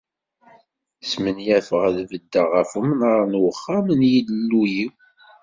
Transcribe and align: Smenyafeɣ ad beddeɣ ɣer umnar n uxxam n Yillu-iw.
Smenyafeɣ 1.09 1.81
ad 1.89 1.97
beddeɣ 2.09 2.47
ɣer 2.53 2.65
umnar 2.79 3.19
n 3.27 3.33
uxxam 3.49 3.87
n 3.99 4.01
Yillu-iw. 4.11 4.91